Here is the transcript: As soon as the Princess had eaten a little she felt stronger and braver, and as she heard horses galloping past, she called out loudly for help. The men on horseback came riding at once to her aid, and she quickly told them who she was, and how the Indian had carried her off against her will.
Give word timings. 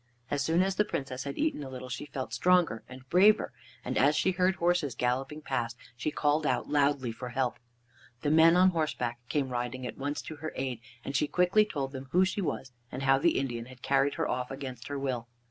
As 0.31 0.43
soon 0.43 0.63
as 0.63 0.77
the 0.77 0.83
Princess 0.83 1.25
had 1.25 1.37
eaten 1.37 1.63
a 1.63 1.69
little 1.69 1.87
she 1.87 2.07
felt 2.07 2.33
stronger 2.33 2.83
and 2.89 3.07
braver, 3.09 3.53
and 3.85 3.99
as 3.99 4.15
she 4.15 4.31
heard 4.31 4.55
horses 4.55 4.95
galloping 4.95 5.43
past, 5.43 5.77
she 5.95 6.09
called 6.09 6.43
out 6.47 6.67
loudly 6.67 7.11
for 7.11 7.29
help. 7.29 7.59
The 8.23 8.31
men 8.31 8.57
on 8.57 8.69
horseback 8.71 9.19
came 9.29 9.49
riding 9.49 9.85
at 9.85 9.99
once 9.99 10.23
to 10.23 10.37
her 10.37 10.53
aid, 10.55 10.79
and 11.05 11.15
she 11.15 11.27
quickly 11.27 11.65
told 11.65 11.91
them 11.91 12.07
who 12.13 12.25
she 12.25 12.41
was, 12.41 12.71
and 12.91 13.03
how 13.03 13.19
the 13.19 13.37
Indian 13.37 13.65
had 13.67 13.83
carried 13.83 14.15
her 14.15 14.27
off 14.27 14.49
against 14.49 14.87
her 14.87 14.97
will. 14.97 15.27